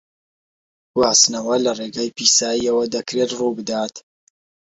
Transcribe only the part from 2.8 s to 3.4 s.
دەکرێت